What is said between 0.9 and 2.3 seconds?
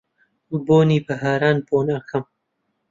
بەهاران بۆن ئەکەم